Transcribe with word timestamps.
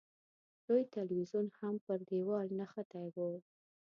لوی 0.67 0.83
تلویزیون 0.95 1.47
هم 1.59 1.75
پر 1.85 1.99
دېوال 2.09 2.47
نښتی 2.59 3.07
و. 3.13 3.17